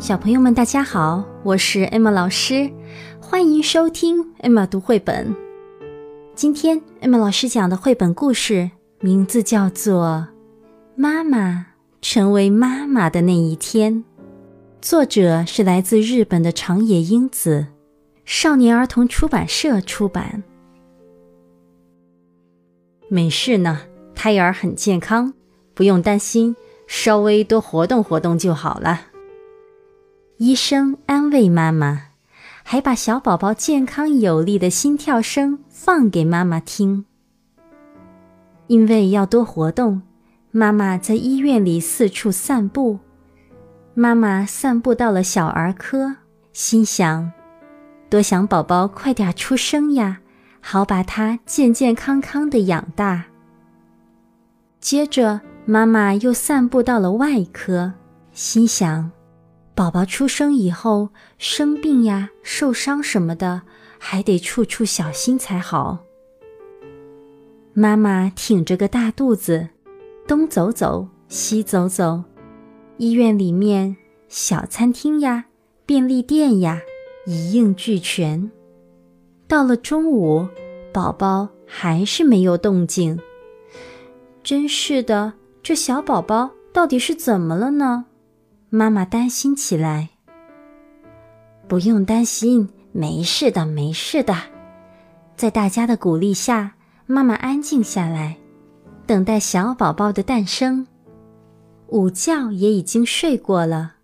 [0.00, 2.70] 小朋友们，大家好，我是艾玛老师，
[3.20, 5.36] 欢迎收听艾玛读绘本。
[6.34, 8.70] 今天艾玛老师讲的绘本故事
[9.00, 10.26] 名字叫做
[10.96, 11.66] 《妈妈
[12.00, 13.92] 成为妈妈的那一天》，
[14.80, 17.66] 作者是来自日本的长野英子，
[18.24, 20.42] 少年儿童出版社出版。
[23.08, 23.82] 没事呢，
[24.14, 25.34] 胎儿很健康，
[25.74, 26.56] 不用担心，
[26.86, 29.08] 稍微多活动活动就好了。
[30.42, 32.04] 医生安慰妈妈，
[32.62, 37.04] 还把小宝宝健康有力的心跳声放给妈妈听。
[38.66, 40.00] 因为要多活动，
[40.50, 42.98] 妈妈在医院里四处散步。
[43.92, 46.16] 妈妈散步到了小儿科，
[46.54, 47.30] 心想：
[48.08, 50.20] 多想宝宝快点出生呀，
[50.62, 53.26] 好把他健健康康的养大。
[54.80, 57.92] 接着，妈妈又散步到了外科，
[58.32, 59.10] 心想。
[59.80, 63.62] 宝宝出生以后生病呀、受伤什么的，
[63.98, 66.00] 还得处处小心才好。
[67.72, 69.70] 妈妈挺着个大肚子，
[70.28, 72.24] 东走走，西走走，
[72.98, 73.96] 医院里面
[74.28, 75.46] 小餐厅呀、
[75.86, 76.82] 便利店呀，
[77.24, 78.50] 一应俱全。
[79.48, 80.46] 到了中午，
[80.92, 83.18] 宝宝还是没有动静。
[84.42, 88.04] 真是的，这小宝宝到底是怎么了呢？
[88.70, 90.08] 妈妈担心起来。
[91.66, 94.34] 不用担心，没事的，没事的。
[95.36, 96.74] 在大家的鼓励下，
[97.06, 98.36] 妈妈安静下来，
[99.06, 100.86] 等待小宝宝的诞生。
[101.88, 103.94] 午觉也已经睡过了，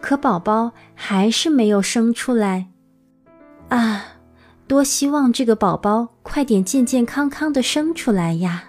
[0.00, 2.66] 可宝宝还是没有生出来。
[3.68, 4.04] 啊，
[4.66, 8.64] 多希望这个宝宝快点健健康康的生出来呀！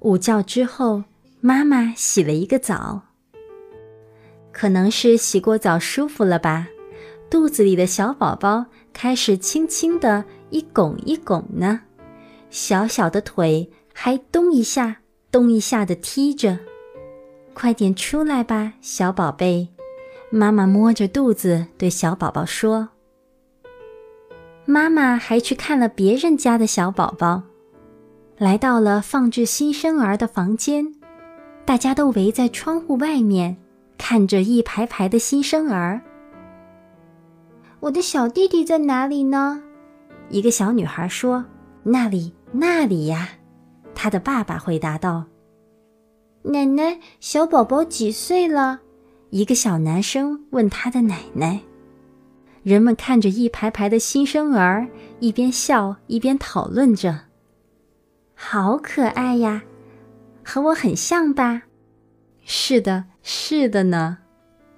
[0.00, 1.04] 午觉之后，
[1.40, 3.00] 妈妈洗了一个澡。
[4.62, 6.68] 可能是洗过澡舒服了吧，
[7.28, 11.80] 肚子里的小宝宝开始轻轻的一拱一拱呢，
[12.48, 14.98] 小小的腿还咚一下
[15.32, 16.60] 咚一下的踢着。
[17.52, 19.66] 快点出来吧，小宝贝！
[20.30, 22.90] 妈妈摸着肚子对小宝宝说。
[24.64, 27.42] 妈妈还去看了别人家的小宝宝，
[28.38, 30.94] 来到了放置新生儿的房间，
[31.64, 33.56] 大家都围在窗户外面。
[34.04, 36.00] 看着一排排的新生儿，
[37.78, 39.62] 我的小弟弟在哪里呢？
[40.28, 41.44] 一个小女孩说
[41.84, 43.28] ：“那里，那里呀。”
[43.94, 45.24] 他的爸爸回答道
[46.42, 48.80] ：“奶奶，小宝宝几岁了？”
[49.30, 51.60] 一个小男生问他的奶奶。
[52.64, 54.88] 人们看着一排排的新生儿，
[55.20, 57.20] 一边笑一边讨论着
[58.34, 59.62] ：“好可爱呀，
[60.44, 61.62] 和我很像吧？”
[62.44, 63.04] 是的。
[63.24, 64.18] 是的呢，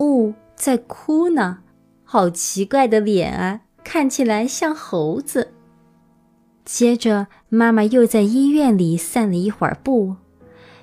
[0.00, 1.60] 雾在哭呢，
[2.04, 5.54] 好奇怪的脸啊，看起来像猴子。
[6.62, 10.16] 接着，妈妈又在医院里散了一会儿步。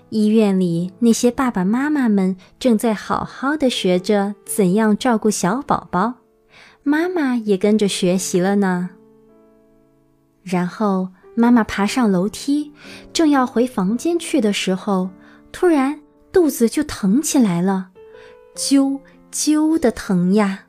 [0.09, 6.15] 医院里那些爸爸妈妈们正在好好的学着怎样照顾小宝宝，
[6.81, 8.89] 妈妈也跟着学习了呢。
[10.41, 12.71] 然后，妈妈爬上楼梯，
[13.13, 15.11] 正要回房间去的时候，
[15.51, 16.01] 突然。
[16.31, 17.89] 肚子就疼起来了，
[18.55, 20.65] 揪揪的疼呀！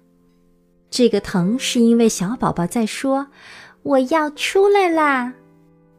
[0.91, 3.29] 这个疼是因为小宝宝在说
[3.83, 5.35] ：“我要出来啦！”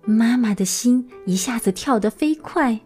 [0.05, 2.81] 妈妈的心一下子跳得飞快。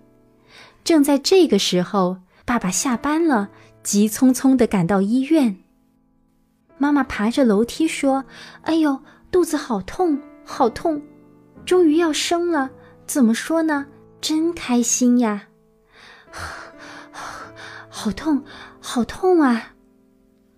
[0.83, 3.49] 正在这个时候，爸爸下班了，
[3.83, 5.57] 急匆匆地赶到医院。
[6.77, 8.23] 妈妈爬着楼梯说
[8.61, 9.01] ：“哎呦，
[9.31, 11.01] 肚子好痛，好痛！
[11.65, 12.69] 终于要生了，
[13.07, 13.87] 怎么说呢？
[14.21, 15.46] 真开心呀！”
[17.89, 18.43] 好痛，
[18.79, 19.73] 好痛啊！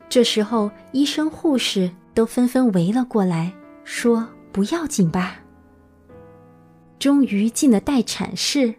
[0.10, 3.54] 这时候，医生、护士都纷纷围了过来，
[3.84, 5.40] 说：“不要紧吧。”
[7.00, 8.76] 终于进了待产室，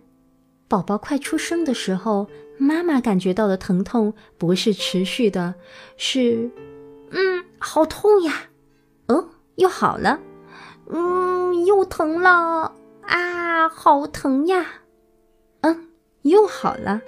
[0.69, 5.55] 宝宝快出生的时候，妈妈感觉到的疼痛不是持续的，
[5.97, 6.51] 是，
[7.11, 8.35] 嗯，好痛呀！
[9.07, 10.21] 哦，又好了，
[10.91, 14.67] 嗯，又疼了啊，好疼呀！
[16.23, 17.01] 又好了。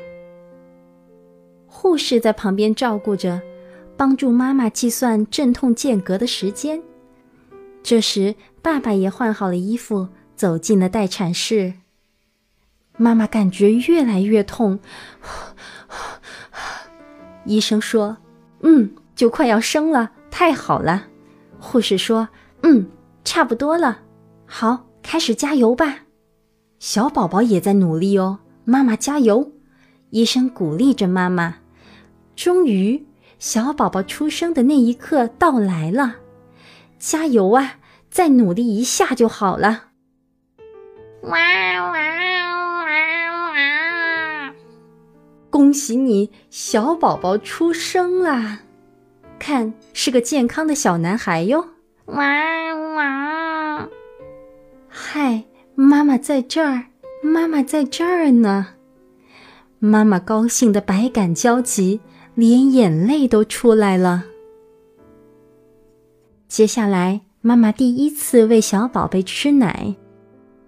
[1.67, 3.41] 护士在旁边照顾着，
[3.97, 6.83] 帮助妈妈计算阵痛间隔的时间。
[7.83, 11.75] 这时，爸爸也换好了衣服，走进了待产室。
[12.97, 14.79] 妈妈感觉越来越痛，
[17.45, 18.19] 医生说
[18.61, 21.09] ：“嗯，就快要生了，太好了。”
[21.59, 22.29] 护士说
[22.63, 22.89] ：“嗯，
[23.25, 24.03] 差不多了，
[24.47, 26.01] 好，开始加油吧。”
[26.79, 29.53] 小宝宝也在努力哦，妈妈加油！
[30.11, 31.57] 医生鼓励着妈妈。
[32.37, 33.07] 终于，
[33.39, 36.17] 小宝宝出生的那一刻到来了，
[36.99, 37.77] 加油啊！
[38.11, 39.85] 再努力一下就好了。
[41.23, 44.55] 哇哇哇哇！
[45.49, 48.61] 恭喜你，小宝宝出生啦！
[49.39, 51.69] 看，是个健康的小男孩哟。
[52.07, 53.89] 哇哇！
[54.89, 55.45] 嗨，
[55.75, 56.87] 妈妈在这儿，
[57.25, 58.67] 妈妈在这儿呢。
[59.79, 62.01] 妈妈高兴的百感交集，
[62.35, 64.25] 连眼泪都出来了。
[66.49, 69.95] 接下来，妈妈第一次喂小宝贝吃奶。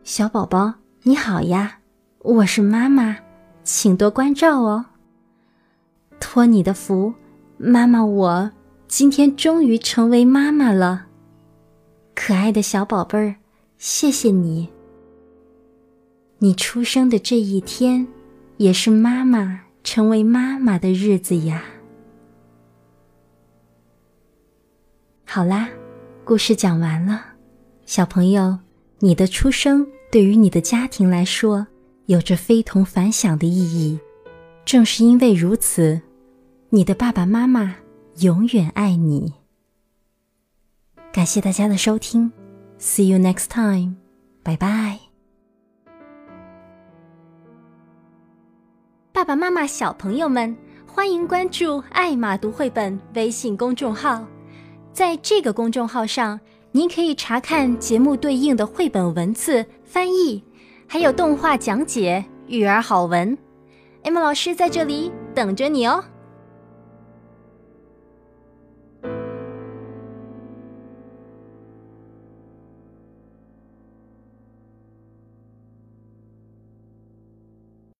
[0.04, 1.78] 小宝宝，你好呀，
[2.20, 3.18] 我是妈妈，
[3.64, 4.86] 请多关照哦。
[6.20, 7.12] 托你的福，
[7.56, 8.50] 妈妈，我
[8.86, 11.06] 今天终于成为妈妈了。
[12.14, 13.34] 可爱的小宝贝儿，
[13.76, 14.73] 谢谢你。
[16.44, 18.06] 你出生的这一天。
[18.56, 21.64] 也是妈妈成为妈妈的日子呀。
[25.24, 25.68] 好啦，
[26.24, 27.20] 故事讲完了。
[27.84, 28.56] 小朋友，
[29.00, 31.66] 你的出生对于你的家庭来说
[32.06, 33.98] 有着非同凡响的意义。
[34.64, 36.00] 正是因为如此，
[36.70, 37.74] 你的爸爸妈妈
[38.20, 39.32] 永远爱你。
[41.12, 42.30] 感谢大家的收听
[42.78, 43.96] ，See you next time，
[44.44, 45.03] 拜拜。
[49.24, 50.54] 爸爸妈妈、小朋友们，
[50.86, 54.22] 欢迎关注“爱马读绘本”微信公众号。
[54.92, 56.38] 在这个公众号上，
[56.72, 60.44] 您可以查看节目对应的绘本文字翻译，
[60.86, 63.34] 还有动画讲解、育儿好文。
[64.02, 66.04] 艾玛老师在这里等着你哦。